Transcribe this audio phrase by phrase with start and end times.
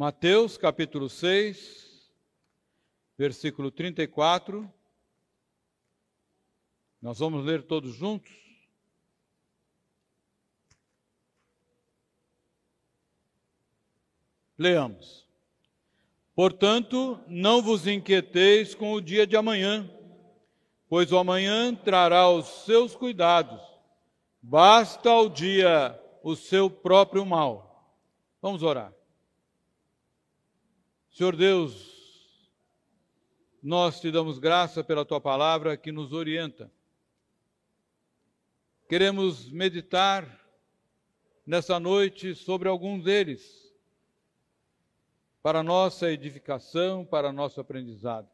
[0.00, 2.10] Mateus capítulo 6,
[3.18, 4.66] versículo 34.
[7.02, 8.32] Nós vamos ler todos juntos?
[14.56, 15.28] Leamos.
[16.34, 19.86] Portanto, não vos inquieteis com o dia de amanhã,
[20.88, 23.60] pois o amanhã trará os seus cuidados.
[24.40, 27.94] Basta ao dia o seu próprio mal.
[28.40, 28.98] Vamos orar.
[31.12, 31.90] Senhor Deus,
[33.60, 36.70] nós te damos graça pela tua palavra que nos orienta.
[38.88, 40.40] Queremos meditar
[41.44, 43.74] nessa noite sobre alguns deles,
[45.42, 48.28] para nossa edificação, para nosso aprendizado.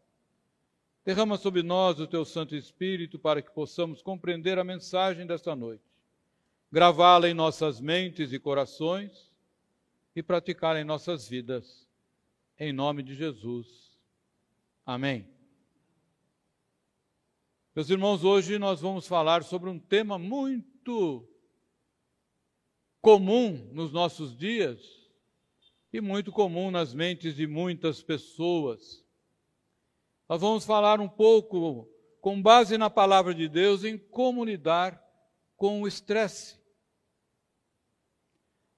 [1.03, 5.85] Derrama sobre nós o teu Santo Espírito para que possamos compreender a mensagem desta noite,
[6.71, 9.33] gravá-la em nossas mentes e corações
[10.15, 11.86] e praticá-la em nossas vidas
[12.59, 13.67] em nome de Jesus.
[14.85, 15.29] Amém.
[17.75, 21.29] Meus irmãos, hoje nós vamos falar sobre um tema muito
[23.03, 24.81] comum nos nossos dias
[25.93, 29.05] e muito comum nas mentes de muitas pessoas.
[30.29, 31.89] Nós vamos falar um pouco,
[32.21, 35.01] com base na palavra de Deus, em como lidar
[35.57, 36.59] com o estresse.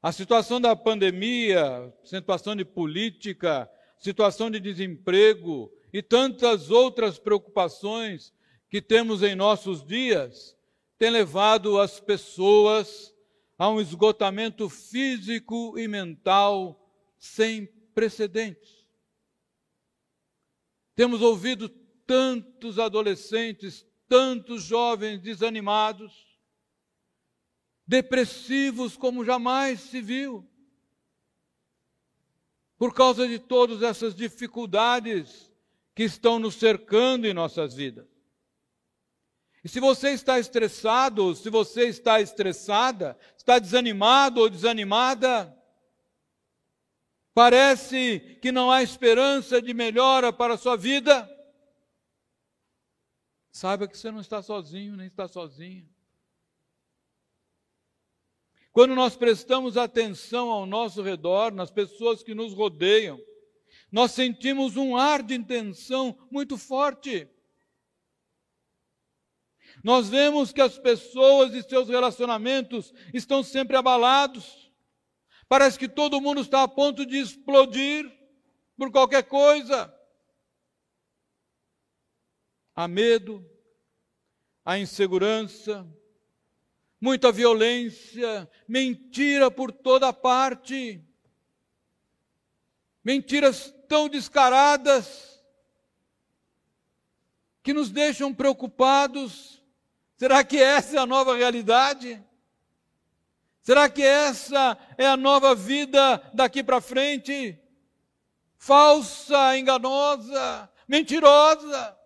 [0.01, 3.69] A situação da pandemia, situação de política,
[3.99, 8.33] situação de desemprego e tantas outras preocupações
[8.71, 10.57] que temos em nossos dias,
[10.99, 13.13] tem levado as pessoas
[13.59, 16.81] a um esgotamento físico e mental
[17.19, 18.87] sem precedentes.
[20.95, 21.69] Temos ouvido
[22.07, 26.28] tantos adolescentes, tantos jovens desanimados,
[27.89, 30.47] depressivos como jamais se viu.
[32.77, 35.51] Por causa de todas essas dificuldades
[35.95, 38.07] que estão nos cercando em nossas vidas.
[39.65, 45.57] E se você está estressado, se você está estressada, está desanimado ou desanimada,
[47.35, 51.29] parece que não há esperança de melhora para a sua vida,
[53.51, 55.89] saiba que você não está sozinho, nem está sozinha.
[58.79, 63.21] Quando nós prestamos atenção ao nosso redor, nas pessoas que nos rodeiam,
[63.91, 67.29] nós sentimos um ar de intenção muito forte.
[69.83, 74.71] Nós vemos que as pessoas e seus relacionamentos estão sempre abalados.
[75.49, 78.09] Parece que todo mundo está a ponto de explodir
[78.77, 79.93] por qualquer coisa.
[82.77, 83.45] Há medo,
[84.65, 85.85] há insegurança,
[87.01, 91.03] muita violência, mentira por toda parte,
[93.05, 95.43] mentiras tão descaradas
[97.63, 99.63] que nos deixam preocupados.
[100.17, 102.23] Será que essa é a nova realidade?
[103.63, 107.59] Será que essa é a nova vida daqui para frente?
[108.57, 111.98] Falsa, enganosa, mentirosa.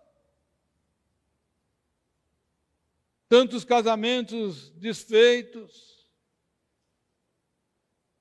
[3.33, 6.07] Tantos casamentos desfeitos.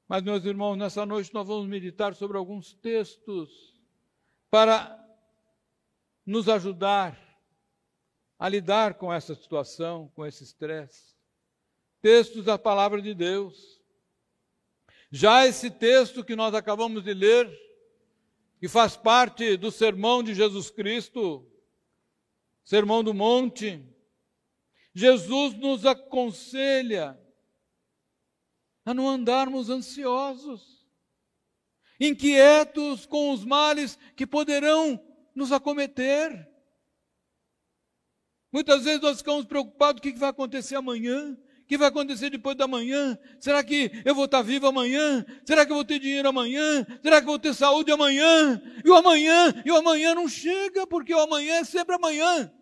[0.09, 3.79] Mas, meus irmãos, nessa noite nós vamos meditar sobre alguns textos
[4.51, 4.99] para
[6.25, 7.21] nos ajudar
[8.39, 11.15] a lidar com essa situação, com esse estresse.
[12.01, 13.83] Textos da palavra de Deus.
[15.11, 17.51] Já esse texto que nós acabamos de ler,
[18.59, 21.47] que faz parte do sermão de Jesus Cristo,
[22.65, 23.93] Sermão do Monte,
[24.95, 27.19] Jesus nos aconselha
[28.85, 30.87] a não andarmos ansiosos,
[31.99, 35.03] inquietos com os males que poderão
[35.35, 36.49] nos acometer.
[38.53, 41.39] Muitas vezes nós ficamos preocupados: o que vai acontecer amanhã?
[41.63, 43.17] O que vai acontecer depois da manhã?
[43.41, 45.25] Será que eu vou estar vivo amanhã?
[45.47, 46.85] Será que eu vou ter dinheiro amanhã?
[47.03, 48.61] Será que eu vou ter saúde amanhã?
[48.85, 52.53] E o amanhã, e o amanhã não chega, porque o amanhã é sempre amanhã.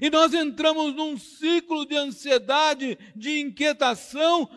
[0.00, 4.48] E nós entramos num ciclo de ansiedade, de inquietação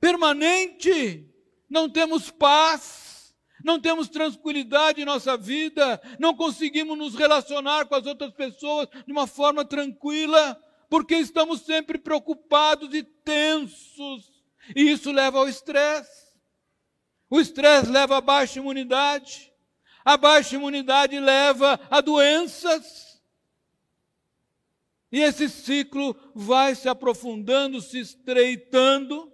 [0.00, 1.26] permanente.
[1.70, 3.34] Não temos paz,
[3.64, 9.12] não temos tranquilidade em nossa vida, não conseguimos nos relacionar com as outras pessoas de
[9.12, 10.60] uma forma tranquila,
[10.90, 14.30] porque estamos sempre preocupados e tensos.
[14.76, 16.24] E isso leva ao estresse.
[17.30, 19.50] O estresse leva a baixa imunidade.
[20.04, 23.03] A baixa imunidade leva a doenças.
[25.14, 29.32] E esse ciclo vai se aprofundando, se estreitando,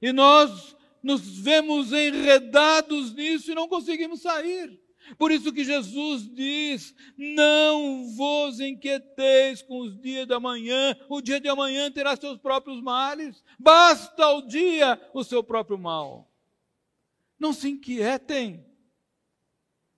[0.00, 4.80] e nós nos vemos enredados nisso e não conseguimos sair.
[5.18, 11.40] Por isso que Jesus diz: Não vos inquieteis com os dias da manhã, o dia
[11.40, 16.30] de amanhã terá seus próprios males, basta o dia o seu próprio mal.
[17.36, 18.64] Não se inquietem,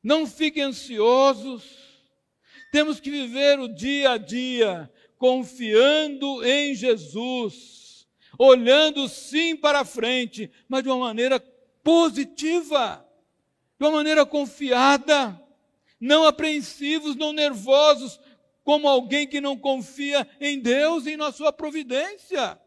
[0.02, 1.85] não fiquem ansiosos,
[2.72, 8.06] temos que viver o dia a dia confiando em Jesus,
[8.38, 11.40] olhando sim para frente, mas de uma maneira
[11.82, 13.06] positiva
[13.78, 15.40] de uma maneira confiada,
[16.00, 18.18] não apreensivos, não nervosos,
[18.64, 22.60] como alguém que não confia em Deus e na sua providência.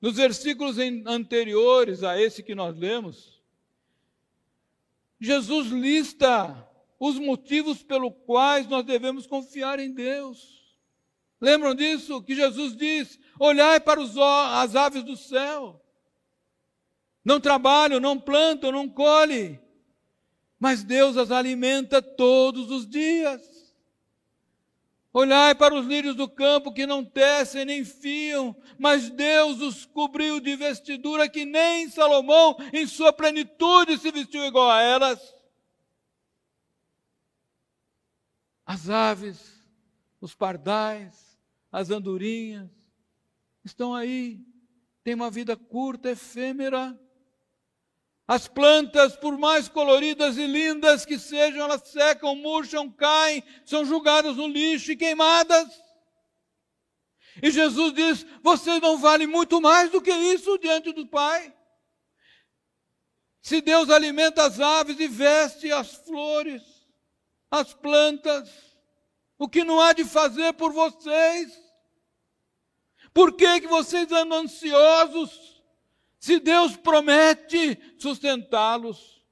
[0.00, 0.76] Nos versículos
[1.06, 3.42] anteriores a esse que nós lemos,
[5.18, 6.68] Jesus lista
[7.00, 10.60] os motivos pelos quais nós devemos confiar em Deus.
[11.40, 12.22] Lembram disso?
[12.22, 15.80] Que Jesus diz: olhai para os, as aves do céu
[17.24, 19.60] não trabalham, não plantam, não colhem,
[20.58, 23.40] mas Deus as alimenta todos os dias.
[25.12, 30.38] Olhai para os lírios do campo que não tecem nem fiam, mas Deus os cobriu
[30.38, 35.34] de vestidura que nem Salomão, em sua plenitude, se vestiu igual a elas.
[38.72, 39.36] As aves,
[40.20, 41.36] os pardais,
[41.72, 42.70] as andorinhas,
[43.64, 44.38] estão aí,
[45.02, 46.96] têm uma vida curta, efêmera,
[48.28, 54.36] as plantas, por mais coloridas e lindas que sejam, elas secam, murcham, caem, são julgadas
[54.36, 55.68] no lixo e queimadas.
[57.42, 61.52] E Jesus diz: vocês não valem muito mais do que isso diante do Pai.
[63.42, 66.69] Se Deus alimenta as aves e veste as flores,
[67.50, 68.48] as plantas,
[69.38, 71.58] o que não há de fazer por vocês?
[73.12, 75.62] Por que, que vocês andam ansiosos?
[76.18, 79.24] Se Deus promete sustentá-los,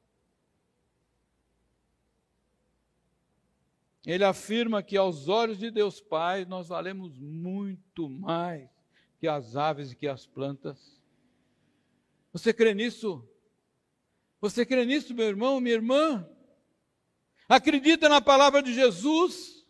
[4.04, 8.68] ele afirma que aos olhos de Deus Pai nós valemos muito mais
[9.20, 10.98] que as aves e que as plantas.
[12.32, 13.28] Você crê nisso?
[14.40, 16.26] Você crê nisso, meu irmão, minha irmã?
[17.48, 19.66] Acredita na palavra de Jesus?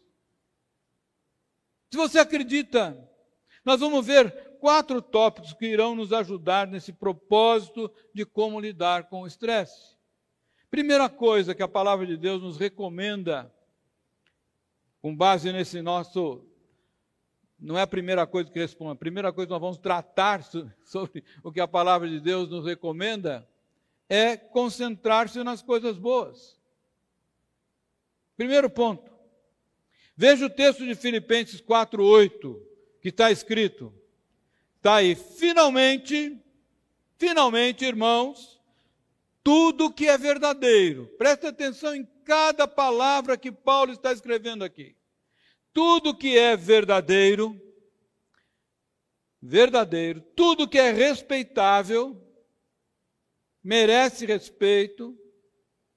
[1.90, 3.08] Se você acredita,
[3.64, 9.22] nós vamos ver quatro tópicos que irão nos ajudar nesse propósito de como lidar com
[9.22, 9.96] o estresse.
[10.70, 13.54] Primeira coisa que a palavra de Deus nos recomenda,
[15.00, 16.44] com base nesse nosso.
[17.58, 20.42] Não é a primeira coisa que responde, a primeira coisa que nós vamos tratar
[20.84, 23.48] sobre o que a palavra de Deus nos recomenda
[24.08, 26.57] é concentrar-se nas coisas boas.
[28.38, 29.10] Primeiro ponto.
[30.16, 32.62] Veja o texto de Filipenses 4:8,
[33.02, 33.92] que está escrito:
[34.76, 36.40] Está aí, finalmente,
[37.18, 38.60] finalmente, irmãos,
[39.42, 41.08] tudo que é verdadeiro.
[41.18, 44.94] Preste atenção em cada palavra que Paulo está escrevendo aqui.
[45.72, 47.60] Tudo que é verdadeiro,
[49.42, 52.16] verdadeiro, tudo que é respeitável,
[53.64, 55.18] merece respeito,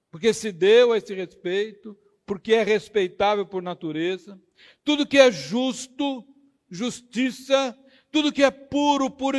[0.09, 1.95] porque se deu esse respeito,
[2.31, 4.39] porque é respeitável por natureza.
[4.85, 6.25] Tudo que é justo,
[6.69, 7.77] justiça,
[8.09, 9.37] tudo que é puro, puro,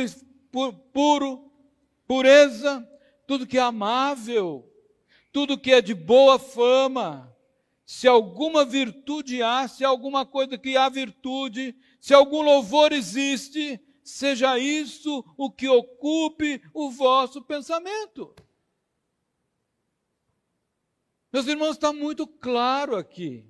[0.93, 1.51] puro,
[2.05, 2.87] pureza,
[3.25, 4.71] tudo que é amável,
[5.31, 7.35] tudo que é de boa fama.
[7.83, 14.59] Se alguma virtude há, se alguma coisa que há virtude, se algum louvor existe, seja
[14.59, 18.35] isso o que ocupe o vosso pensamento.
[21.33, 23.43] Meus irmãos, está muito claro aqui.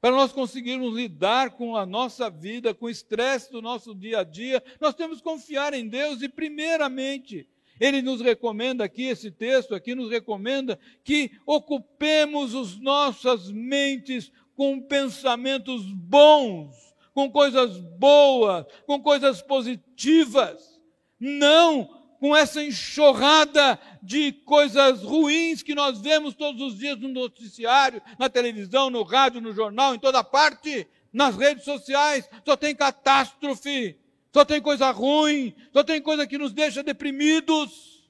[0.00, 4.24] Para nós conseguirmos lidar com a nossa vida, com o estresse do nosso dia a
[4.24, 9.76] dia, nós temos que confiar em Deus e, primeiramente, ele nos recomenda aqui, esse texto
[9.76, 16.74] aqui nos recomenda que ocupemos as nossas mentes com pensamentos bons,
[17.14, 20.80] com coisas boas, com coisas positivas.
[21.20, 28.02] Não com essa enxurrada de coisas ruins que nós vemos todos os dias no noticiário,
[28.18, 33.96] na televisão, no rádio, no jornal, em toda parte, nas redes sociais, só tem catástrofe,
[34.34, 38.06] só tem coisa ruim, só tem coisa que nos deixa deprimidos.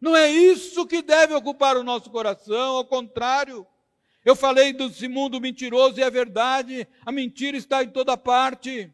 [0.00, 3.66] Não é isso que deve ocupar o nosso coração, ao contrário.
[4.24, 8.90] Eu falei desse mundo mentiroso e é verdade, a mentira está em toda parte.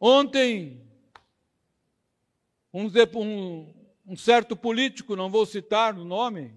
[0.00, 0.80] Ontem,
[2.72, 2.86] um,
[4.06, 6.54] um, certo político, não vou citar o nome,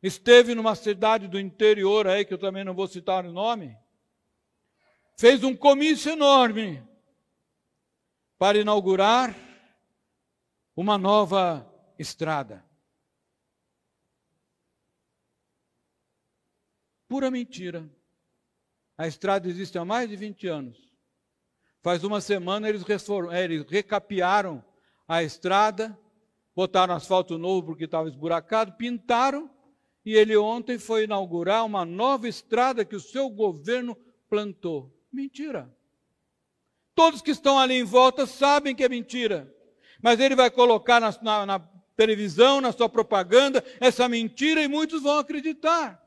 [0.00, 3.76] esteve numa cidade do interior aí, que eu também não vou citar o nome,
[5.16, 6.82] fez um comício enorme.
[8.38, 9.34] para inaugurar
[10.76, 11.66] uma nova
[11.98, 12.62] estrada.
[17.08, 17.88] Pura mentira.
[18.98, 20.85] A estrada existe há mais de 20 anos.
[21.86, 22.82] Faz uma semana eles,
[23.30, 24.60] é, eles recapearam
[25.06, 25.96] a estrada,
[26.52, 29.48] botaram asfalto novo porque estava esburacado, pintaram,
[30.04, 33.96] e ele ontem foi inaugurar uma nova estrada que o seu governo
[34.28, 34.92] plantou.
[35.12, 35.72] Mentira.
[36.92, 39.54] Todos que estão ali em volta sabem que é mentira.
[40.02, 41.58] Mas ele vai colocar na, na, na
[41.96, 46.04] televisão, na sua propaganda, essa mentira e muitos vão acreditar.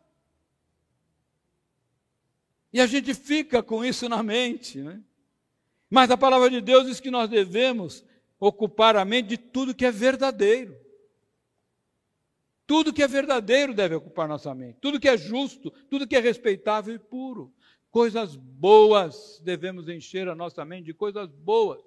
[2.74, 5.02] E a gente fica com isso na mente, né?
[5.90, 8.04] Mas a palavra de Deus diz que nós devemos
[8.40, 10.78] ocupar a mente de tudo que é verdadeiro.
[12.68, 14.78] Tudo que é verdadeiro deve ocupar nossa mente.
[14.80, 17.52] Tudo que é justo, tudo que é respeitável e puro.
[17.90, 21.82] Coisas boas devemos encher a nossa mente de coisas boas.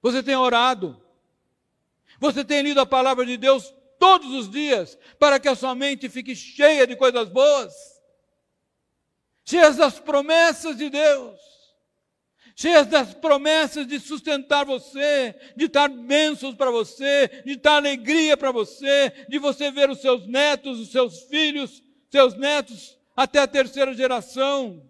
[0.00, 1.02] Você tem orado.
[2.20, 6.08] Você tem lido a palavra de Deus todos os dias para que a sua mente
[6.08, 8.00] fique cheia de coisas boas
[9.50, 11.40] cheias das promessas de Deus,
[12.60, 18.52] cheias das promessas de sustentar você, de dar bênçãos para você, de dar alegria para
[18.52, 23.94] você, de você ver os seus netos, os seus filhos, seus netos, até a terceira
[23.94, 24.86] geração.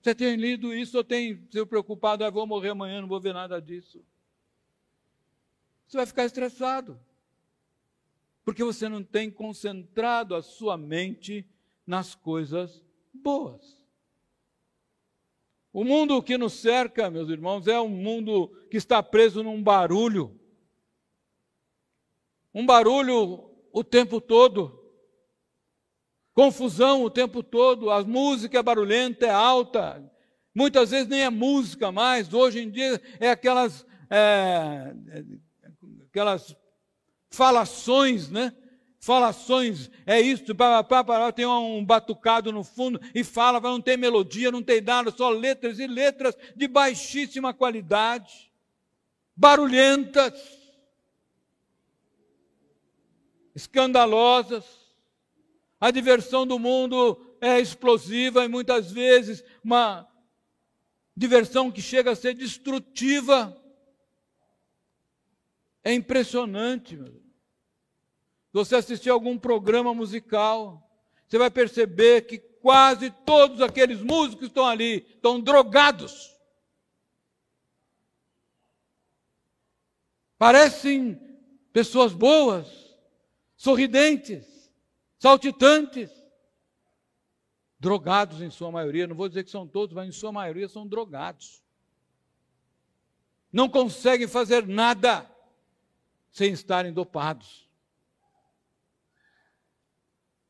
[0.00, 3.34] Você tem lido isso ou tem se preocupado, ah, vou morrer amanhã, não vou ver
[3.34, 4.00] nada disso?
[5.88, 6.96] Você vai ficar estressado.
[8.44, 11.44] Porque você não tem concentrado a sua mente
[11.84, 13.77] nas coisas boas.
[15.78, 20.36] O mundo que nos cerca, meus irmãos, é um mundo que está preso num barulho.
[22.52, 24.76] Um barulho o tempo todo.
[26.34, 27.92] Confusão o tempo todo.
[27.92, 30.04] A música é barulhenta, é alta.
[30.52, 32.34] Muitas vezes nem é música mais.
[32.34, 34.96] Hoje em dia é aquelas, é,
[36.08, 36.56] aquelas
[37.30, 38.52] falações, né?
[39.08, 40.44] Falações, é isso,
[41.34, 45.78] tem um batucado no fundo e fala, não tem melodia, não tem nada, só letras
[45.78, 48.52] e letras de baixíssima qualidade,
[49.34, 50.34] barulhentas,
[53.54, 54.66] escandalosas.
[55.80, 60.06] A diversão do mundo é explosiva e muitas vezes uma
[61.16, 63.56] diversão que chega a ser destrutiva.
[65.82, 67.27] É impressionante, meu
[68.58, 70.82] você assistir algum programa musical,
[71.26, 76.36] você vai perceber que quase todos aqueles músicos que estão ali estão drogados.
[80.36, 81.20] Parecem
[81.72, 82.66] pessoas boas,
[83.56, 84.72] sorridentes,
[85.18, 86.10] saltitantes,
[87.78, 89.06] drogados em sua maioria.
[89.06, 91.62] Não vou dizer que são todos, mas em sua maioria são drogados.
[93.52, 95.30] Não conseguem fazer nada
[96.30, 97.67] sem estarem dopados.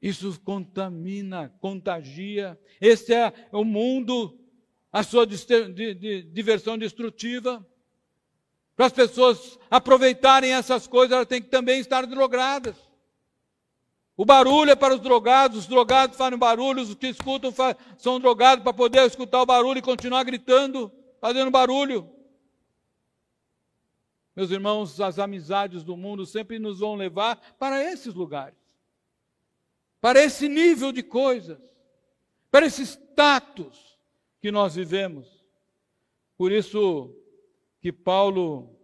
[0.01, 2.59] Isso contamina, contagia.
[2.81, 4.39] Esse é o mundo,
[4.93, 7.67] a sua diversão destrutiva.
[8.77, 12.77] Para as pessoas aproveitarem essas coisas, elas têm que também estar drogadas.
[14.17, 17.53] O barulho é para os drogados, os drogados fazem barulho, os que escutam
[17.97, 22.09] são drogados para poder escutar o barulho e continuar gritando, fazendo barulho.
[24.35, 28.68] Meus irmãos, as amizades do mundo sempre nos vão levar para esses lugares
[30.01, 31.59] para esse nível de coisas,
[32.51, 33.99] para esse status
[34.41, 35.45] que nós vivemos.
[36.37, 37.15] Por isso
[37.81, 38.77] que Paulo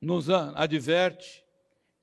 [0.00, 1.44] nos adverte,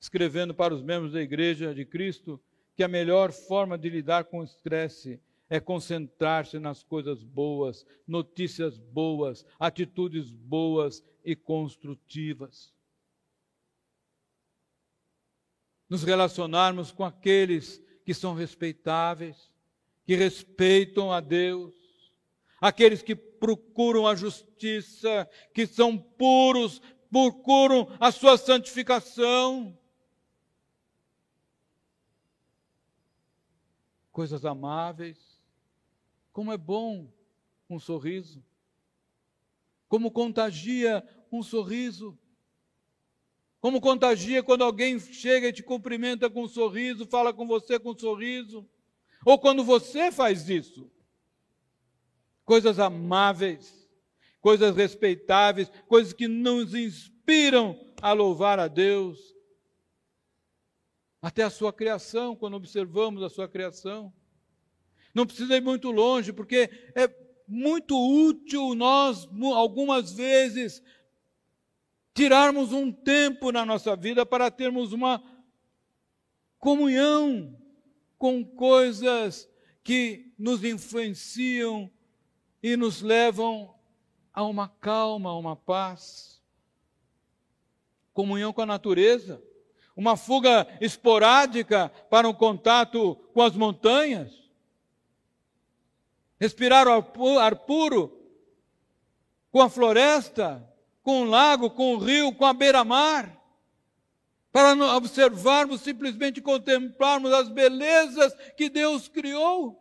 [0.00, 2.40] escrevendo para os membros da igreja de Cristo,
[2.74, 8.78] que a melhor forma de lidar com o estresse é concentrar-se nas coisas boas, notícias
[8.78, 12.72] boas, atitudes boas e construtivas.
[15.88, 19.52] Nos relacionarmos com aqueles que são respeitáveis,
[20.04, 21.72] que respeitam a Deus,
[22.60, 29.78] aqueles que procuram a justiça, que são puros, procuram a sua santificação.
[34.10, 35.40] Coisas amáveis.
[36.32, 37.08] Como é bom
[37.68, 38.44] um sorriso.
[39.88, 42.18] Como contagia um sorriso.
[43.60, 47.90] Como contagia quando alguém chega e te cumprimenta com um sorriso, fala com você com
[47.90, 48.66] um sorriso.
[49.24, 50.90] Ou quando você faz isso.
[52.44, 53.86] Coisas amáveis,
[54.40, 59.36] coisas respeitáveis, coisas que nos inspiram a louvar a Deus.
[61.20, 64.10] Até a sua criação, quando observamos a sua criação.
[65.14, 67.14] Não precisa ir muito longe, porque é
[67.46, 70.82] muito útil nós, algumas vezes,
[72.14, 75.22] tirarmos um tempo na nossa vida para termos uma
[76.58, 77.56] comunhão
[78.18, 79.48] com coisas
[79.82, 81.90] que nos influenciam
[82.62, 83.74] e nos levam
[84.32, 86.42] a uma calma, a uma paz.
[88.12, 89.42] Comunhão com a natureza,
[89.96, 94.32] uma fuga esporádica para um contato com as montanhas,
[96.38, 98.18] respirar o ar puro
[99.50, 100.69] com a floresta,
[101.02, 103.40] com o lago, com o rio, com a beira-mar
[104.52, 109.80] para observarmos, simplesmente contemplarmos as belezas que Deus criou.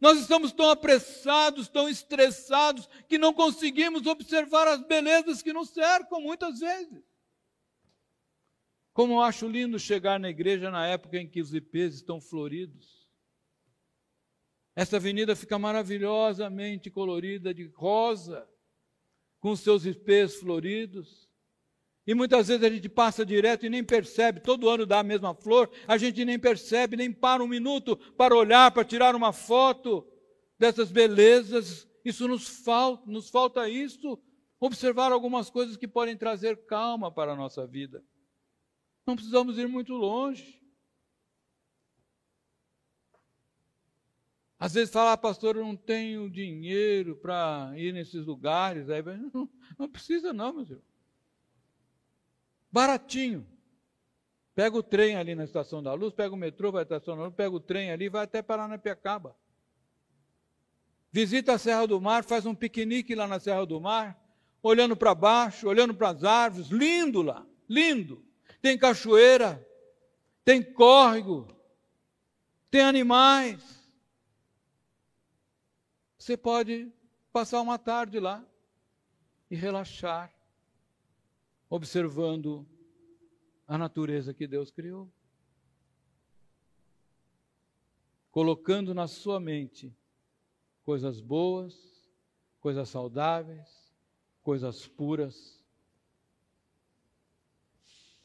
[0.00, 6.20] Nós estamos tão apressados, tão estressados, que não conseguimos observar as belezas que nos cercam
[6.20, 7.02] muitas vezes.
[8.92, 13.06] Como eu acho lindo chegar na igreja na época em que os ipês estão floridos.
[14.74, 18.48] Essa avenida fica maravilhosamente colorida de rosa,
[19.40, 21.28] com seus ipês floridos.
[22.06, 25.34] E muitas vezes a gente passa direto e nem percebe, todo ano dá a mesma
[25.34, 30.06] flor, a gente nem percebe, nem para um minuto para olhar, para tirar uma foto
[30.58, 31.86] dessas belezas.
[32.04, 34.18] Isso nos falta, nos falta isso,
[34.58, 38.02] observar algumas coisas que podem trazer calma para a nossa vida.
[39.06, 40.57] Não precisamos ir muito longe.
[44.58, 48.90] Às vezes fala, ah, pastor, eu não tenho dinheiro para ir nesses lugares.
[48.90, 49.48] Aí, não,
[49.78, 50.82] não precisa não, meu irmão.
[52.70, 53.46] Baratinho.
[54.56, 57.22] Pega o trem ali na Estação da Luz, pega o metrô, vai à Estação da
[57.22, 59.36] Luz, pega o trem ali, vai até Paranapiacaba.
[61.12, 64.20] Visita a Serra do Mar, faz um piquenique lá na Serra do Mar,
[64.60, 68.24] olhando para baixo, olhando para as árvores, lindo lá, lindo.
[68.60, 69.64] Tem cachoeira,
[70.44, 71.46] tem córrego,
[72.68, 73.77] tem animais.
[76.28, 76.92] Você pode
[77.32, 78.46] passar uma tarde lá
[79.50, 80.30] e relaxar
[81.70, 82.68] observando
[83.66, 85.10] a natureza que Deus criou.
[88.30, 89.90] Colocando na sua mente
[90.82, 92.06] coisas boas,
[92.60, 93.90] coisas saudáveis,
[94.42, 95.64] coisas puras.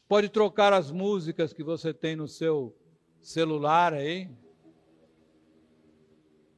[0.06, 2.76] Pode trocar as músicas que você tem no seu
[3.22, 4.30] celular aí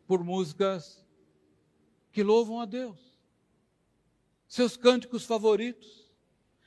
[0.08, 1.05] por músicas
[2.16, 2.98] que louvam a Deus.
[4.48, 6.06] Seus cânticos favoritos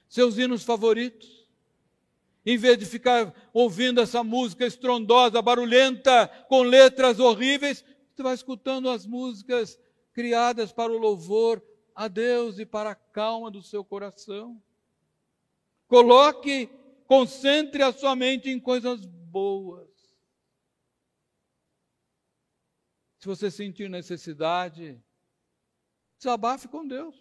[0.07, 1.47] seus hinos favoritos.
[2.45, 7.83] Em vez de ficar ouvindo essa música estrondosa, barulhenta, com letras horríveis,
[8.13, 9.79] você vai escutando as músicas
[10.13, 11.63] criadas para o louvor
[11.95, 14.61] a Deus e para a calma do seu coração.
[15.87, 16.69] Coloque,
[17.07, 19.89] concentre a sua mente em coisas boas.
[23.17, 25.03] Se você sentir necessidade,
[26.19, 27.15] desabafe com Deus.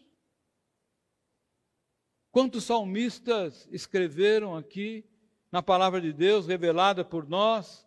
[2.30, 5.04] Quantos salmistas escreveram aqui
[5.50, 7.86] na palavra de Deus revelada por nós,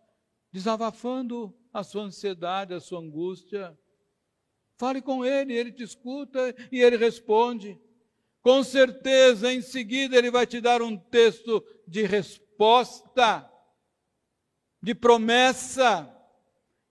[0.52, 3.78] desabafando a sua ansiedade, a sua angústia.
[4.78, 7.80] Fale com ele, ele te escuta e ele responde.
[8.41, 13.47] Com certeza, em seguida, ele vai te dar um texto de resposta,
[14.82, 16.12] de promessa,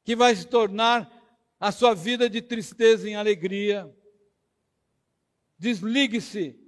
[0.04, 1.11] que vai se tornar
[1.59, 3.92] a sua vida de tristeza em alegria.
[5.61, 6.59] Desligue-se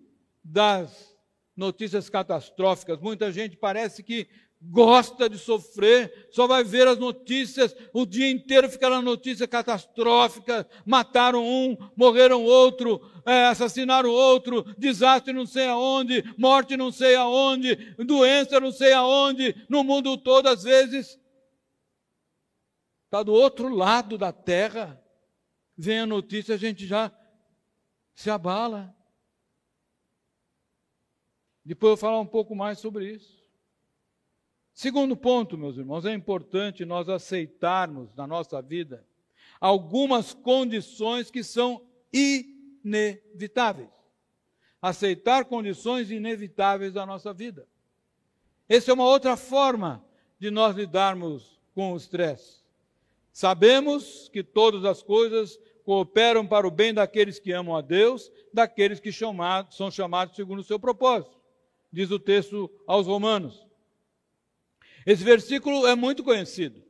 [0.44, 1.16] das
[1.56, 3.00] notícias catastróficas.
[3.00, 4.28] Muita gente parece que
[4.60, 10.68] gosta de sofrer, só vai ver as notícias, o dia inteiro fica na notícia catastrófica,
[10.84, 17.74] mataram um, morreram outro, é, assassinaram outro, desastre não sei aonde, morte não sei aonde,
[18.04, 21.18] doença não sei aonde, no mundo todo às vezes.
[23.06, 25.02] Está do outro lado da terra,
[25.76, 27.10] vem a notícia, a gente já
[28.14, 28.94] se abala.
[31.64, 33.42] Depois eu vou falar um pouco mais sobre isso.
[34.74, 39.06] Segundo ponto, meus irmãos, é importante nós aceitarmos na nossa vida
[39.60, 43.90] algumas condições que são inevitáveis.
[44.80, 47.68] Aceitar condições inevitáveis da nossa vida.
[48.68, 50.04] Essa é uma outra forma
[50.38, 52.62] de nós lidarmos com o estresse.
[53.32, 59.00] Sabemos que todas as coisas cooperam para o bem daqueles que amam a Deus, daqueles
[59.00, 61.42] que chamados, são chamados segundo o seu propósito
[61.92, 63.64] diz o texto aos Romanos.
[65.04, 66.82] Esse versículo é muito conhecido.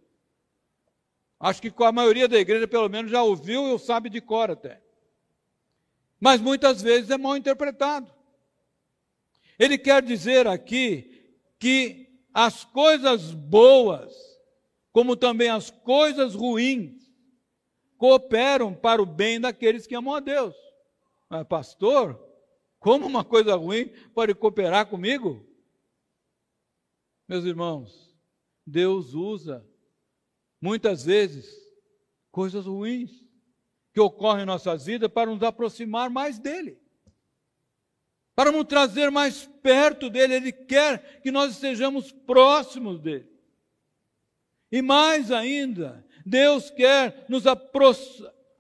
[1.41, 4.81] Acho que a maioria da igreja, pelo menos, já ouviu ou sabe de cor até.
[6.21, 8.13] Mas muitas vezes é mal interpretado.
[9.59, 14.15] Ele quer dizer aqui que as coisas boas,
[14.93, 17.02] como também as coisas ruins,
[18.03, 20.57] cooperam para o bem daqueles que amam a Deus.
[21.31, 22.21] Mas, pastor,
[22.81, 25.47] como uma coisa ruim pode cooperar comigo?
[27.29, 28.13] Meus irmãos,
[28.67, 29.65] Deus usa
[30.61, 31.57] muitas vezes
[32.33, 33.25] coisas ruins
[33.95, 36.77] que ocorrem em nossas vidas para nos aproximar mais dele,
[38.35, 40.35] para nos trazer mais perto dele.
[40.35, 43.31] Ele quer que nós estejamos próximos dele.
[44.73, 47.45] E mais ainda, Deus quer nos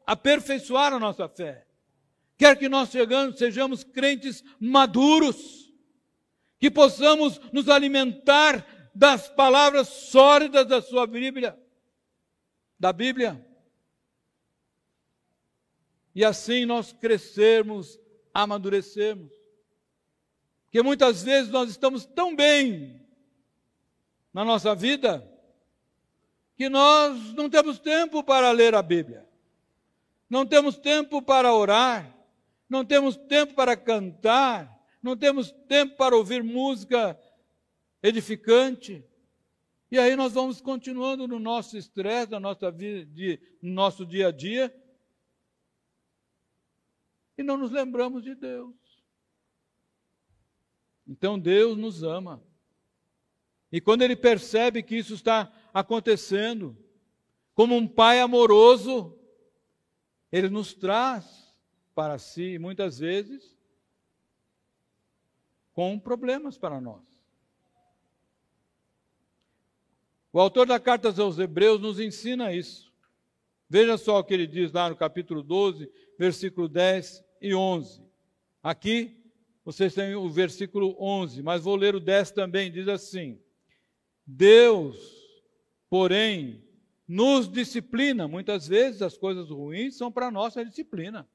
[0.06, 1.66] aperfeiçoar a nossa fé.
[2.36, 5.72] Quer que nós chegamos, sejamos crentes maduros,
[6.58, 11.58] que possamos nos alimentar das palavras sólidas da sua Bíblia,
[12.78, 13.44] da Bíblia.
[16.14, 17.98] E assim nós crescermos,
[18.34, 19.32] amadurecermos.
[20.64, 23.06] Porque muitas vezes nós estamos tão bem
[24.32, 25.31] na nossa vida
[26.62, 29.28] que nós não temos tempo para ler a Bíblia,
[30.30, 32.16] não temos tempo para orar,
[32.68, 37.20] não temos tempo para cantar, não temos tempo para ouvir música
[38.00, 39.04] edificante.
[39.90, 44.28] E aí nós vamos continuando no nosso estresse, na nossa vida, de, no nosso dia
[44.28, 44.72] a dia,
[47.36, 48.76] e não nos lembramos de Deus.
[51.08, 52.40] Então Deus nos ama.
[53.72, 56.76] E quando Ele percebe que isso está acontecendo,
[57.54, 59.18] como um Pai amoroso,
[60.30, 61.54] Ele nos traz
[61.94, 63.56] para si, muitas vezes,
[65.72, 67.02] com problemas para nós.
[70.32, 72.90] O autor da carta aos Hebreus nos ensina isso.
[73.68, 78.02] Veja só o que ele diz lá no capítulo 12, versículo 10 e 11.
[78.62, 79.22] Aqui
[79.64, 82.72] vocês têm o versículo 11, mas vou ler o 10 também.
[82.72, 83.38] Diz assim:
[84.26, 85.21] Deus,
[85.92, 86.64] porém,
[87.06, 88.26] nos disciplina.
[88.26, 91.28] Muitas vezes as coisas ruins são para nossa disciplina.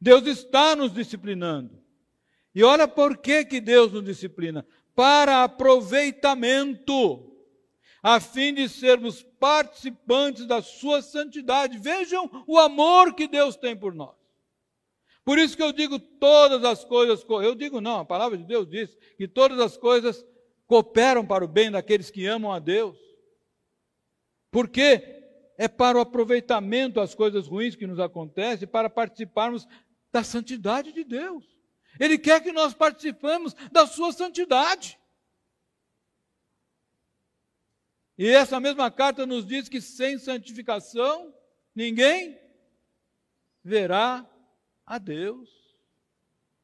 [0.00, 1.80] Deus está nos disciplinando.
[2.52, 7.32] E olha por que, que Deus nos disciplina: para aproveitamento
[8.02, 11.78] a fim de sermos participantes da sua santidade.
[11.78, 14.16] Vejam o amor que Deus tem por nós.
[15.24, 18.68] Por isso que eu digo todas as coisas, eu digo não, a palavra de Deus
[18.68, 20.26] diz que todas as coisas
[20.66, 23.05] cooperam para o bem daqueles que amam a Deus.
[24.50, 25.16] Porque
[25.58, 29.66] é para o aproveitamento das coisas ruins que nos acontecem, para participarmos
[30.12, 31.44] da santidade de Deus.
[31.98, 34.98] Ele quer que nós participemos da sua santidade.
[38.18, 41.34] E essa mesma carta nos diz que sem santificação
[41.74, 42.38] ninguém
[43.62, 44.26] verá
[44.86, 45.50] a Deus.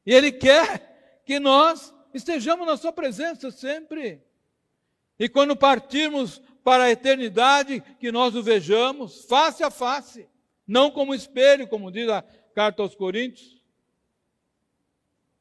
[0.07, 4.23] E Ele quer que nós estejamos na Sua presença sempre.
[5.19, 10.29] E quando partirmos para a eternidade, que nós o vejamos face a face,
[10.67, 12.23] não como espelho, como diz a
[12.55, 13.63] carta aos Coríntios.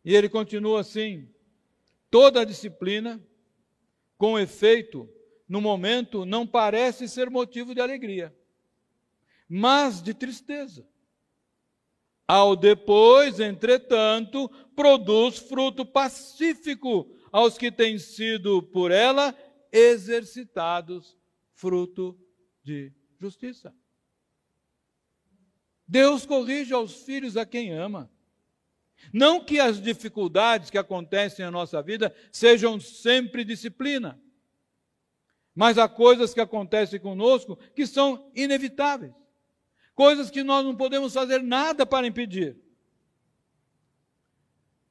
[0.03, 1.29] E ele continua assim:
[2.09, 3.21] toda a disciplina,
[4.17, 5.09] com efeito,
[5.47, 8.35] no momento, não parece ser motivo de alegria,
[9.47, 10.87] mas de tristeza.
[12.27, 19.35] Ao depois, entretanto, produz fruto pacífico aos que têm sido por ela
[19.71, 21.17] exercitados
[21.53, 22.19] fruto
[22.63, 23.73] de justiça.
[25.87, 28.09] Deus corrige aos filhos a quem ama.
[29.11, 34.21] Não que as dificuldades que acontecem na nossa vida sejam sempre disciplina.
[35.53, 39.13] Mas há coisas que acontecem conosco que são inevitáveis.
[39.93, 42.57] Coisas que nós não podemos fazer nada para impedir.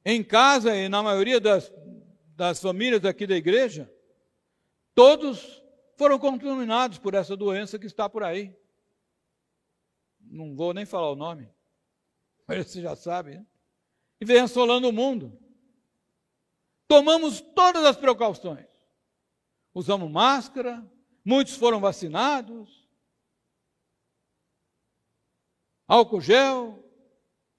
[0.05, 1.71] Em casa e na maioria das,
[2.35, 3.91] das famílias aqui da igreja,
[4.93, 5.63] todos
[5.97, 8.55] foram contaminados por essa doença que está por aí.
[10.19, 11.49] Não vou nem falar o nome,
[12.47, 13.35] mas você já sabe.
[13.35, 13.45] Né?
[14.19, 15.37] E vem assolando o mundo.
[16.87, 18.71] Tomamos todas as precauções
[19.73, 20.85] usamos máscara,
[21.23, 22.87] muitos foram vacinados,
[25.87, 26.83] álcool gel,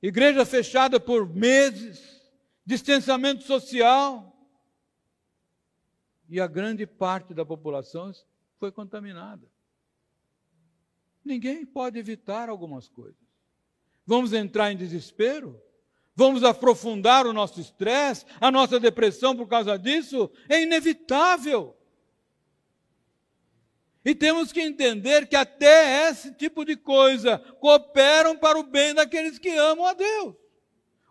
[0.00, 2.20] igreja fechada por meses,
[2.64, 4.28] distanciamento social.
[6.32, 8.10] E a grande parte da população
[8.58, 9.46] foi contaminada.
[11.22, 13.20] Ninguém pode evitar algumas coisas.
[14.06, 15.62] Vamos entrar em desespero?
[16.16, 20.30] Vamos aprofundar o nosso estresse, a nossa depressão por causa disso?
[20.48, 21.76] É inevitável.
[24.02, 29.38] E temos que entender que até esse tipo de coisa cooperam para o bem daqueles
[29.38, 30.34] que amam a Deus.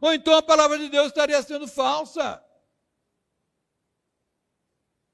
[0.02, 2.44] Ou então a palavra de Deus estaria sendo falsa.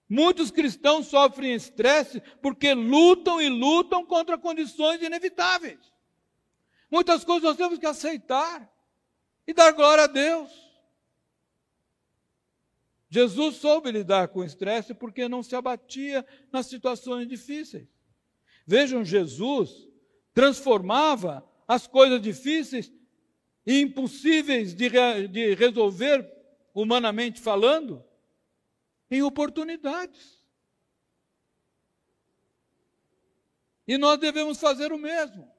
[0.10, 5.80] Muitos cristãos sofrem estresse porque lutam e lutam contra condições inevitáveis.
[6.90, 8.72] Muitas coisas nós temos que aceitar
[9.46, 10.50] e dar glória a Deus.
[13.10, 17.88] Jesus soube lidar com o estresse porque não se abatia nas situações difíceis.
[18.66, 19.88] Vejam, Jesus
[20.34, 22.92] transformava as coisas difíceis
[23.66, 24.90] e impossíveis de,
[25.28, 26.30] de resolver,
[26.74, 28.04] humanamente falando,
[29.10, 30.38] em oportunidades.
[33.88, 35.50] E nós devemos fazer o mesmo.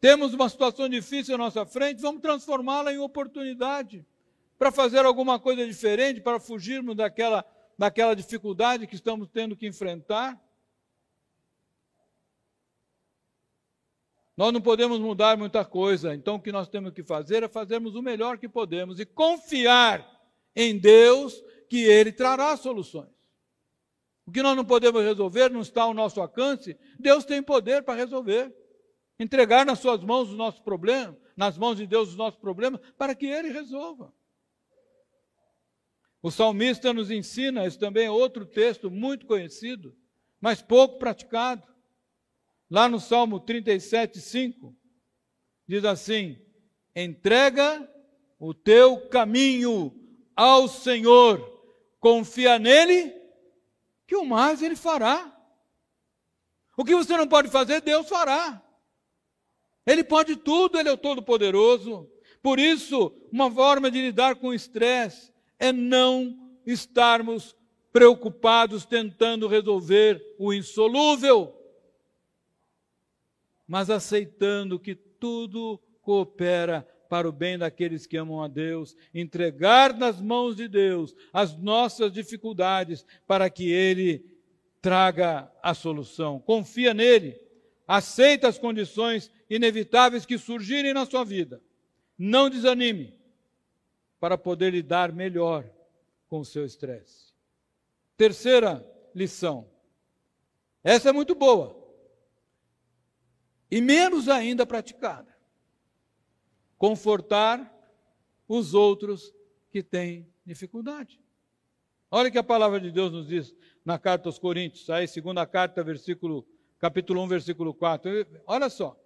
[0.00, 4.06] Temos uma situação difícil à nossa frente, vamos transformá-la em oportunidade
[4.58, 7.44] para fazer alguma coisa diferente, para fugirmos daquela,
[7.76, 10.40] daquela dificuldade que estamos tendo que enfrentar.
[14.36, 17.94] Nós não podemos mudar muita coisa, então o que nós temos que fazer é fazermos
[17.94, 20.19] o melhor que podemos e confiar
[20.54, 23.10] em Deus que Ele trará soluções.
[24.26, 27.94] O que nós não podemos resolver não está ao nosso alcance, Deus tem poder para
[27.98, 28.54] resolver.
[29.18, 33.14] Entregar nas suas mãos os nossos problemas, nas mãos de Deus os nossos problemas, para
[33.14, 34.14] que Ele resolva.
[36.22, 39.96] O salmista nos ensina, esse também é outro texto muito conhecido,
[40.40, 41.66] mas pouco praticado.
[42.70, 44.76] Lá no Salmo 37, 5,
[45.66, 46.40] diz assim:
[46.94, 47.88] entrega
[48.38, 49.99] o teu caminho
[50.40, 51.38] ao Senhor,
[52.00, 53.14] confia nele,
[54.06, 55.30] que o mais ele fará.
[56.78, 58.62] O que você não pode fazer, Deus fará.
[59.84, 62.10] Ele pode tudo, ele é o Todo-Poderoso.
[62.42, 67.54] Por isso, uma forma de lidar com o estresse é não estarmos
[67.92, 71.54] preocupados tentando resolver o insolúvel,
[73.66, 80.20] mas aceitando que tudo coopera para o bem daqueles que amam a Deus, entregar nas
[80.20, 84.24] mãos de Deus as nossas dificuldades para que Ele
[84.80, 86.38] traga a solução.
[86.38, 87.36] Confia nele,
[87.86, 91.60] aceita as condições inevitáveis que surgirem na sua vida.
[92.16, 93.12] Não desanime
[94.20, 95.68] para poder lidar melhor
[96.28, 97.34] com o seu estresse.
[98.16, 99.68] Terceira lição.
[100.84, 101.76] Essa é muito boa.
[103.68, 105.29] E menos ainda praticada
[106.80, 107.70] confortar
[108.48, 109.34] os outros
[109.70, 111.20] que têm dificuldade.
[112.10, 115.84] Olha que a palavra de Deus nos diz na carta aos Coríntios, aí segunda carta,
[115.84, 116.42] versículo,
[116.78, 118.26] capítulo 1, versículo 4.
[118.46, 118.98] Olha só.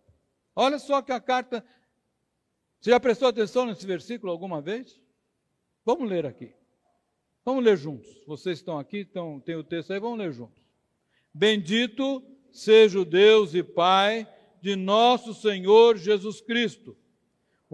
[0.54, 1.64] Olha só que a carta
[2.80, 5.00] Você já prestou atenção nesse versículo alguma vez?
[5.84, 6.54] Vamos ler aqui.
[7.44, 8.08] Vamos ler juntos.
[8.24, 10.62] Vocês estão aqui, então tem o texto aí, vamos ler juntos.
[11.34, 14.32] Bendito seja o Deus e Pai
[14.62, 16.96] de nosso Senhor Jesus Cristo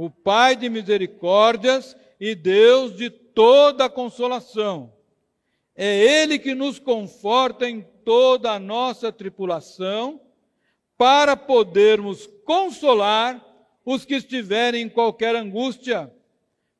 [0.03, 4.91] o Pai de misericórdias e Deus de toda consolação.
[5.77, 10.19] É Ele que nos conforta em toda a nossa tripulação,
[10.97, 13.45] para podermos consolar
[13.85, 16.11] os que estiverem em qualquer angústia,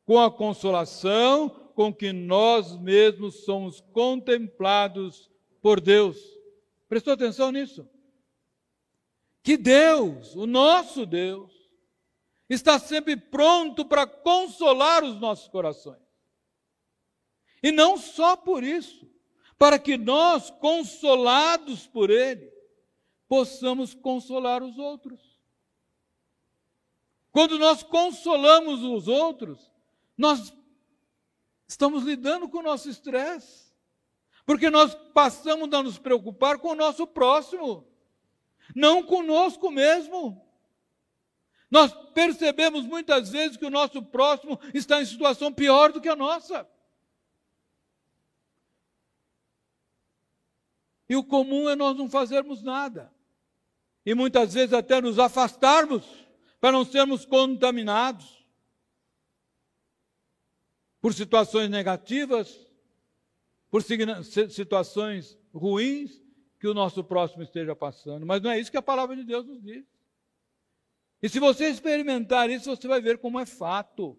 [0.07, 5.31] com a consolação com que nós mesmos somos contemplados
[5.61, 6.17] por Deus.
[6.89, 7.87] Prestou atenção nisso?
[9.43, 11.60] Que Deus, o nosso Deus,
[12.51, 16.03] está sempre pronto para consolar os nossos corações.
[17.63, 19.09] E não só por isso,
[19.57, 22.51] para que nós, consolados por Ele,
[23.29, 25.39] possamos consolar os outros.
[27.31, 29.71] Quando nós consolamos os outros,
[30.19, 30.53] nós
[31.69, 33.73] estamos lidando com o nosso estresse,
[34.45, 37.87] porque nós passamos a nos preocupar com o nosso próximo,
[38.75, 40.50] não conosco mesmo.
[41.71, 46.17] Nós percebemos muitas vezes que o nosso próximo está em situação pior do que a
[46.17, 46.69] nossa.
[51.09, 53.13] E o comum é nós não fazermos nada.
[54.05, 56.05] E muitas vezes até nos afastarmos
[56.61, 58.47] para não sermos contaminados
[61.01, 62.69] por situações negativas,
[63.71, 66.21] por situações ruins
[66.59, 68.27] que o nosso próximo esteja passando.
[68.27, 69.90] Mas não é isso que a palavra de Deus nos diz.
[71.23, 74.19] E se você experimentar isso, você vai ver como é fato.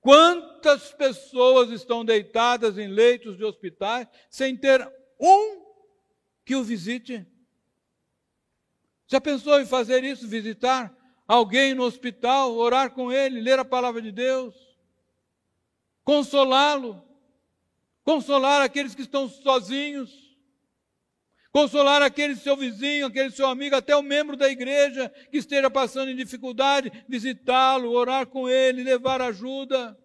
[0.00, 4.86] Quantas pessoas estão deitadas em leitos de hospitais sem ter
[5.18, 5.62] um
[6.44, 7.26] que o visite?
[9.06, 10.94] Já pensou em fazer isso, visitar
[11.26, 14.54] alguém no hospital, orar com ele, ler a palavra de Deus,
[16.04, 17.02] consolá-lo,
[18.04, 20.27] consolar aqueles que estão sozinhos?
[21.52, 26.10] Consolar aquele seu vizinho, aquele seu amigo, até o membro da igreja que esteja passando
[26.10, 29.98] em dificuldade, visitá-lo, orar com ele, levar ajuda.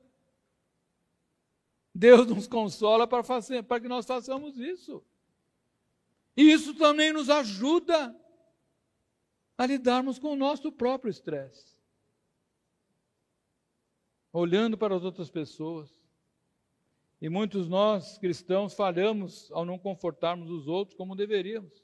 [1.93, 5.03] Deus nos consola para, fazer, para que nós façamos isso.
[6.35, 8.15] E isso também nos ajuda
[9.57, 11.77] a lidarmos com o nosso próprio estresse.
[14.31, 16.02] Olhando para as outras pessoas.
[17.23, 21.81] E muitos nós, cristãos, falhamos ao não confortarmos os outros como deveríamos.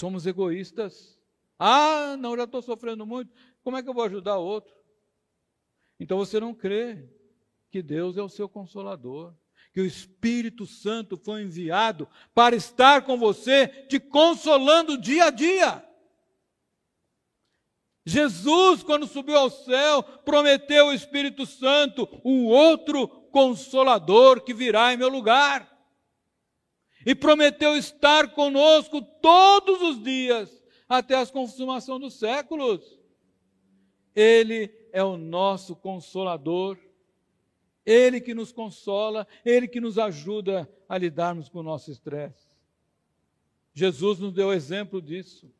[0.00, 1.16] Somos egoístas.
[1.56, 3.32] Ah, não, já estou sofrendo muito.
[3.62, 4.74] Como é que eu vou ajudar o outro?
[6.00, 7.08] Então você não crê
[7.70, 9.32] que Deus é o seu consolador,
[9.72, 15.86] que o Espírito Santo foi enviado para estar com você, te consolando dia a dia.
[18.08, 24.96] Jesus, quando subiu ao céu, prometeu o Espírito Santo, o outro consolador que virá em
[24.96, 25.72] meu lugar.
[27.04, 32.98] E prometeu estar conosco todos os dias, até a consumação dos séculos.
[34.14, 36.78] Ele é o nosso consolador.
[37.84, 42.56] Ele que nos consola, Ele que nos ajuda a lidarmos com o nosso estresse.
[43.72, 45.52] Jesus nos deu exemplo disso.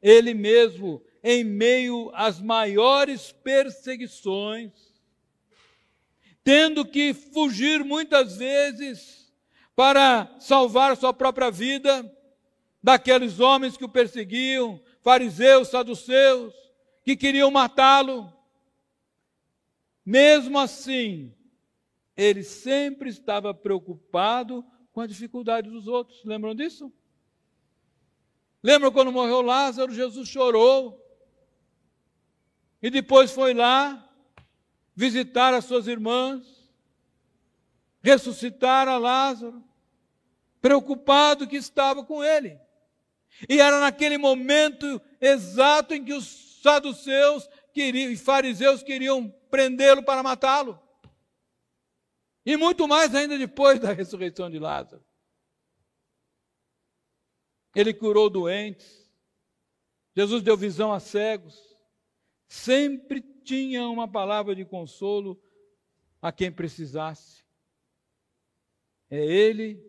[0.00, 4.85] Ele mesmo, em meio às maiores perseguições,
[6.46, 9.34] tendo que fugir muitas vezes
[9.74, 12.08] para salvar sua própria vida
[12.80, 16.54] daqueles homens que o perseguiam, fariseus, saduceus,
[17.02, 18.32] que queriam matá-lo.
[20.04, 21.34] Mesmo assim,
[22.16, 26.24] ele sempre estava preocupado com a dificuldade dos outros.
[26.24, 26.92] Lembram disso?
[28.62, 31.04] Lembram quando morreu Lázaro, Jesus chorou.
[32.80, 34.05] E depois foi lá
[34.96, 36.42] visitar as suas irmãs,
[38.02, 39.62] ressuscitar a Lázaro,
[40.60, 42.58] preocupado que estava com ele.
[43.48, 50.22] E era naquele momento exato em que os saduceus queriam, e fariseus queriam prendê-lo para
[50.22, 50.80] matá-lo.
[52.44, 55.04] E muito mais ainda depois da ressurreição de Lázaro.
[57.74, 59.06] Ele curou doentes,
[60.16, 61.60] Jesus deu visão a cegos,
[62.48, 65.40] sempre tinha uma palavra de consolo
[66.20, 67.44] a quem precisasse.
[69.08, 69.80] É Ele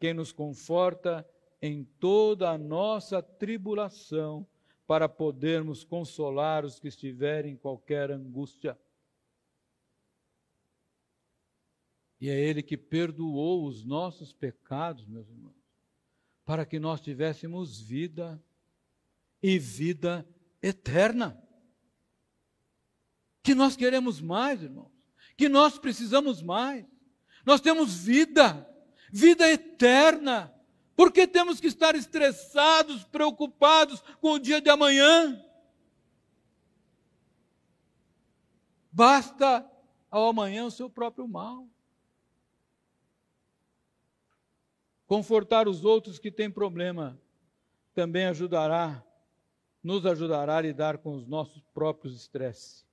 [0.00, 1.28] quem nos conforta
[1.60, 4.46] em toda a nossa tribulação,
[4.86, 8.76] para podermos consolar os que estiverem em qualquer angústia.
[12.20, 15.54] E é Ele que perdoou os nossos pecados, meus irmãos,
[16.44, 18.42] para que nós tivéssemos vida
[19.42, 20.26] e vida
[20.60, 21.41] eterna.
[23.42, 24.92] Que nós queremos mais, irmãos,
[25.36, 26.86] que nós precisamos mais.
[27.44, 28.68] Nós temos vida,
[29.12, 30.54] vida eterna.
[30.94, 35.42] Por que temos que estar estressados, preocupados com o dia de amanhã?
[38.92, 39.68] Basta
[40.10, 41.66] ao amanhã o seu próprio mal.
[45.06, 47.20] Confortar os outros que têm problema
[47.94, 49.02] também ajudará,
[49.82, 52.86] nos ajudará a lidar com os nossos próprios estresses.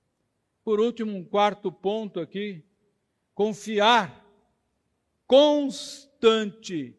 [0.70, 2.62] Por último, um quarto ponto aqui:
[3.34, 4.24] confiar
[5.26, 6.96] constante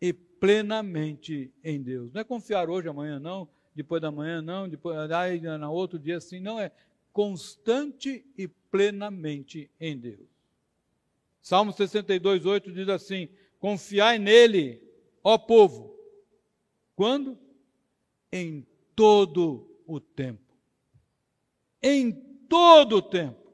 [0.00, 2.12] e plenamente em Deus.
[2.12, 6.16] Não é confiar hoje, amanhã não, depois da manhã não, depois aí na outro dia
[6.16, 6.72] assim, não é
[7.12, 10.28] constante e plenamente em Deus.
[11.40, 13.28] Salmo 62, 8 diz assim:
[13.60, 14.82] Confiai nele,
[15.22, 15.96] ó povo.
[16.96, 17.38] Quando?
[18.32, 20.52] Em todo o tempo.
[21.80, 23.48] Em todo o tempo.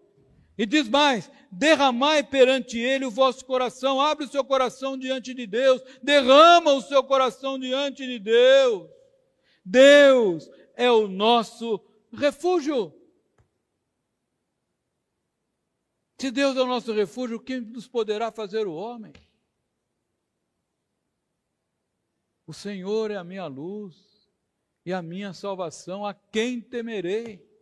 [0.57, 5.47] E diz mais: derramai perante ele o vosso coração, abre o seu coração diante de
[5.47, 8.89] Deus, derrama o seu coração diante de Deus.
[9.65, 11.81] Deus é o nosso
[12.13, 12.93] refúgio.
[16.19, 19.13] Se Deus é o nosso refúgio, quem nos poderá fazer o homem?
[22.47, 23.97] O Senhor é a minha luz
[24.87, 27.54] e a minha salvação, a quem temerei?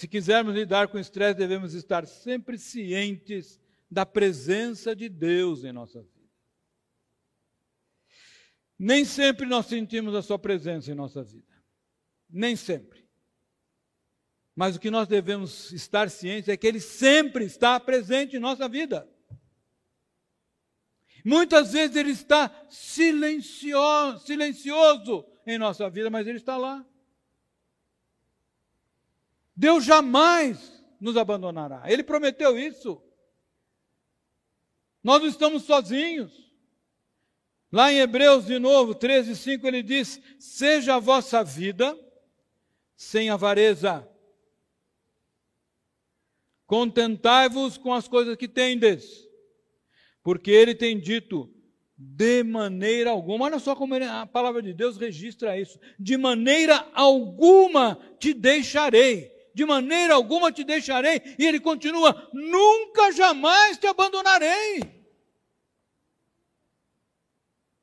[0.00, 5.72] Se quisermos lidar com o estresse, devemos estar sempre cientes da presença de Deus em
[5.72, 6.26] nossa vida.
[8.78, 11.52] Nem sempre nós sentimos a Sua presença em nossa vida.
[12.30, 13.06] Nem sempre.
[14.56, 18.66] Mas o que nós devemos estar cientes é que Ele sempre está presente em nossa
[18.70, 19.06] vida.
[21.22, 26.89] Muitas vezes ele está silencioso, silencioso em nossa vida, mas ele está lá.
[29.60, 31.82] Deus jamais nos abandonará.
[31.84, 32.98] Ele prometeu isso.
[35.04, 36.50] Nós não estamos sozinhos.
[37.70, 41.94] Lá em Hebreus, de novo, 13, 5, ele diz: Seja a vossa vida
[42.96, 44.08] sem avareza.
[46.66, 49.28] Contentai-vos com as coisas que tendes
[50.22, 51.52] porque ele tem dito:
[51.98, 55.78] De maneira alguma, olha só como a palavra de Deus registra isso.
[55.98, 59.39] De maneira alguma te deixarei.
[59.60, 61.20] De maneira alguma te deixarei.
[61.38, 64.80] E ele continua: nunca jamais te abandonarei.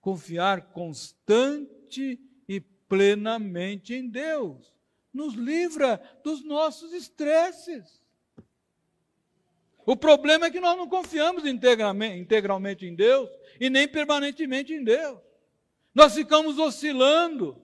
[0.02, 2.20] Confiar constante
[2.50, 4.74] e plenamente em Deus
[5.14, 8.02] nos livra dos nossos estresses.
[9.86, 15.20] O problema é que nós não confiamos integralmente em Deus e nem permanentemente em Deus.
[15.94, 17.64] Nós ficamos oscilando.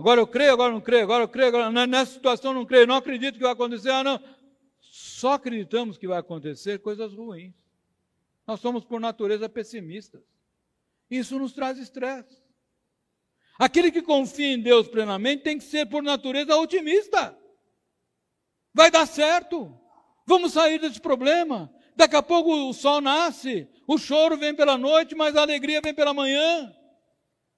[0.00, 2.94] Agora eu creio, agora não creio, agora eu creio, agora nessa situação não creio, não
[2.94, 4.18] acredito que vai acontecer, ah não.
[4.80, 7.54] Só acreditamos que vai acontecer coisas ruins.
[8.46, 10.22] Nós somos por natureza pessimistas.
[11.10, 12.40] Isso nos traz estresse.
[13.58, 17.36] Aquele que confia em Deus plenamente tem que ser por natureza otimista.
[18.72, 19.78] Vai dar certo.
[20.24, 21.70] Vamos sair desse problema.
[21.94, 25.92] Daqui a pouco o sol nasce, o choro vem pela noite, mas a alegria vem
[25.92, 26.74] pela manhã.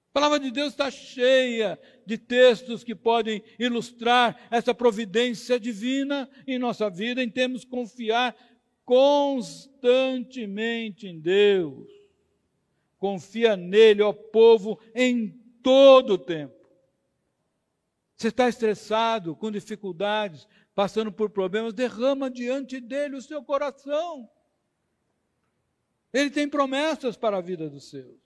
[0.09, 6.59] A palavra de Deus está cheia de textos que podem ilustrar essa providência divina em
[6.59, 8.35] nossa vida, em termos confiar
[8.85, 11.89] constantemente em Deus.
[12.97, 15.29] Confia nele, ó povo, em
[15.61, 16.63] todo o tempo.
[18.15, 24.29] Você está estressado, com dificuldades, passando por problemas, derrama diante dele o seu coração.
[26.13, 28.22] Ele tem promessas para a vida dos seus.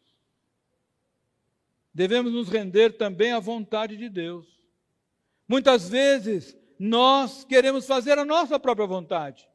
[1.98, 4.46] Devemos nos render também à vontade de Deus.
[5.48, 9.50] Muitas vezes nós queremos fazer a nossa própria vontade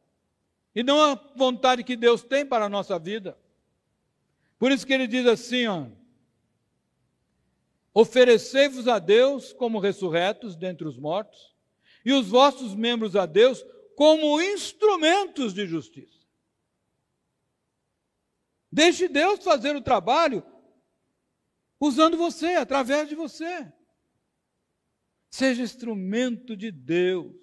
[0.74, 3.38] e não a vontade que Deus tem para a nossa vida.
[4.58, 5.86] Por isso que ele diz assim, ó:
[7.94, 11.54] Oferecei-vos a Deus como ressurretos dentre os mortos
[12.04, 13.64] e os vossos membros a Deus
[13.94, 16.26] como instrumentos de justiça.
[18.72, 20.44] Deixe Deus fazer o trabalho
[21.86, 23.72] usando você, através de você.
[25.28, 27.34] Seja instrumento de Deus.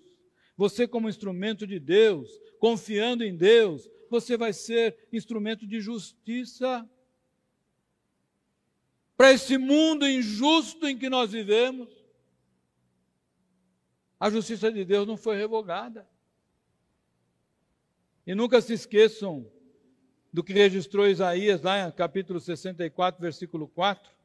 [0.55, 6.89] Você, como instrumento de Deus, confiando em Deus, você vai ser instrumento de justiça.
[9.17, 11.89] Para esse mundo injusto em que nós vivemos,
[14.17, 16.07] a justiça de Deus não foi revogada.
[18.25, 19.51] E nunca se esqueçam
[20.31, 24.18] do que registrou Isaías lá no capítulo 64, versículo 4.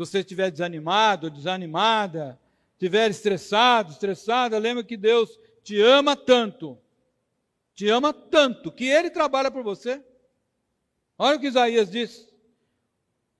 [0.00, 2.40] Você estiver desanimado, desanimada,
[2.72, 6.78] estiver estressado, estressada, lembra que Deus te ama tanto,
[7.74, 10.02] te ama tanto, que Ele trabalha por você.
[11.18, 12.26] Olha o que Isaías diz.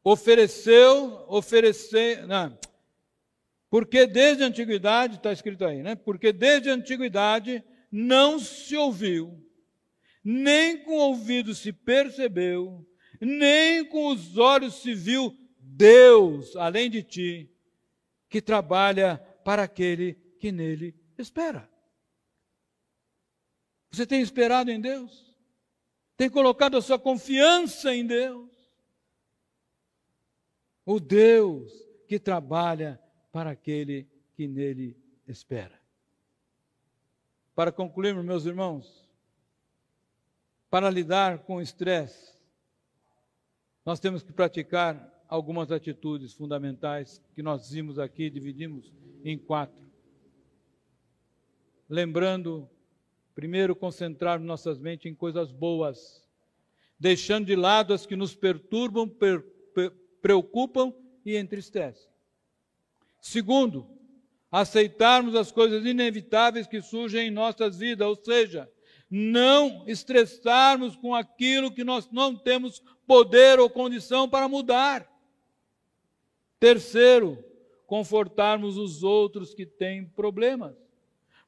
[0.04, 2.58] Ofereceu, ofereceu, não,
[3.70, 5.94] porque desde a antiguidade, está escrito aí, né?
[5.94, 9.42] Porque desde a antiguidade não se ouviu,
[10.22, 12.86] nem com o ouvido se percebeu,
[13.18, 15.34] nem com os olhos se viu
[15.80, 17.50] Deus, além de ti,
[18.28, 21.70] que trabalha para aquele que nele espera.
[23.90, 25.34] Você tem esperado em Deus?
[26.18, 28.50] Tem colocado a sua confiança em Deus?
[30.84, 31.72] O Deus
[32.06, 33.00] que trabalha
[33.32, 34.94] para aquele que nele
[35.26, 35.80] espera.
[37.54, 39.08] Para concluirmos, meus irmãos,
[40.68, 42.34] para lidar com o estresse,
[43.82, 48.92] nós temos que praticar algumas atitudes fundamentais que nós vimos aqui, dividimos
[49.24, 49.88] em quatro.
[51.88, 52.68] Lembrando,
[53.32, 56.28] primeiro, concentrar nossas mentes em coisas boas,
[56.98, 59.40] deixando de lado as que nos perturbam, per,
[59.72, 60.92] per, preocupam
[61.24, 62.10] e entristecem.
[63.20, 63.86] Segundo,
[64.50, 68.68] aceitarmos as coisas inevitáveis que surgem em nossas vidas, ou seja,
[69.08, 75.09] não estressarmos com aquilo que nós não temos poder ou condição para mudar.
[76.60, 77.42] Terceiro,
[77.86, 80.76] confortarmos os outros que têm problemas.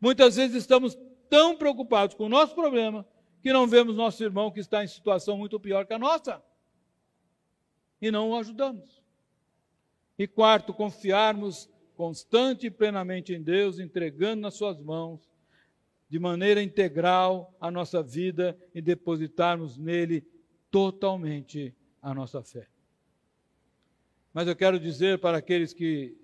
[0.01, 0.99] Muitas vezes estamos
[1.29, 3.07] tão preocupados com o nosso problema
[3.43, 6.43] que não vemos nosso irmão que está em situação muito pior que a nossa
[8.01, 9.03] e não o ajudamos.
[10.19, 15.31] E quarto, confiarmos constante e plenamente em Deus, entregando nas Suas mãos,
[16.09, 20.27] de maneira integral, a nossa vida e depositarmos nele
[20.71, 22.72] totalmente a nossa fé.
[24.33, 26.16] Mas eu quero dizer para aqueles que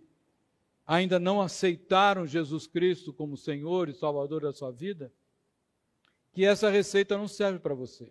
[0.86, 5.12] ainda não aceitaram Jesus Cristo como Senhor e Salvador da sua vida,
[6.32, 8.10] que essa receita não serve para você.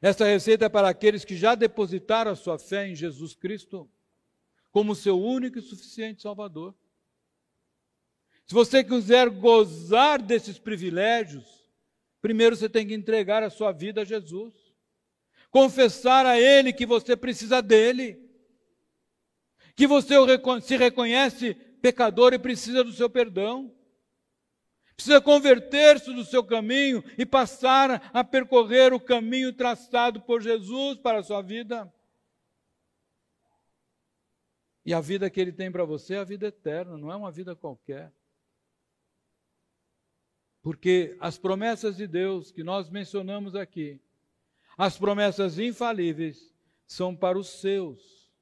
[0.00, 3.90] Essa receita é para aqueles que já depositaram a sua fé em Jesus Cristo
[4.70, 6.74] como seu único e suficiente Salvador.
[8.46, 11.68] Se você quiser gozar desses privilégios,
[12.22, 14.54] primeiro você tem que entregar a sua vida a Jesus.
[15.50, 18.18] Confessar a Ele que você precisa dele,
[19.74, 20.14] que você
[20.62, 23.74] se reconhece pecador e precisa do seu perdão,
[24.96, 31.20] precisa converter-se do seu caminho e passar a percorrer o caminho traçado por Jesus para
[31.20, 31.92] a sua vida.
[34.84, 37.30] E a vida que Ele tem para você é a vida eterna, não é uma
[37.30, 38.12] vida qualquer.
[40.62, 44.00] Porque as promessas de Deus que nós mencionamos aqui,
[44.78, 46.54] as promessas infalíveis,
[46.86, 48.32] são para os seus,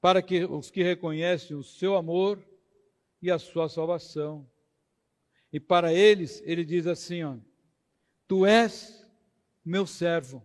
[0.00, 2.46] para que os que reconhecem o seu amor
[3.22, 4.48] e a sua salvação.
[5.50, 7.38] E para eles, ele diz assim: ó,
[8.28, 9.02] Tu és
[9.64, 10.44] meu servo.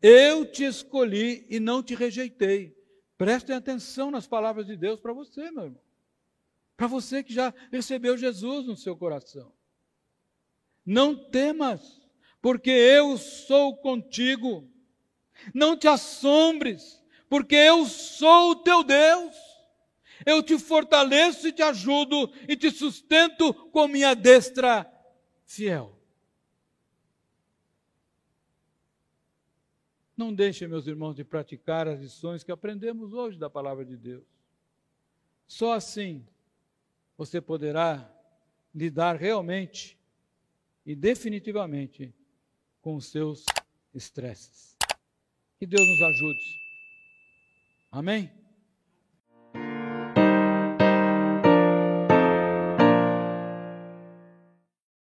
[0.00, 2.76] Eu te escolhi e não te rejeitei.
[3.16, 5.82] Prestem atenção nas palavras de Deus para você, meu irmão.
[6.76, 9.52] Para você que já recebeu Jesus no seu coração.
[10.84, 12.01] Não temas,
[12.42, 14.68] porque eu sou contigo.
[15.54, 19.34] Não te assombres, porque eu sou o teu Deus.
[20.26, 24.86] Eu te fortaleço e te ajudo e te sustento com minha destra
[25.46, 25.98] fiel.
[30.16, 34.24] Não deixem, meus irmãos, de praticar as lições que aprendemos hoje da palavra de Deus.
[35.48, 36.24] Só assim
[37.16, 38.08] você poderá
[38.74, 39.98] lidar realmente
[40.84, 42.14] e definitivamente
[42.82, 43.46] com os seus
[43.94, 44.76] estresses.
[45.58, 46.60] Que Deus nos ajude.
[47.90, 48.41] Amém?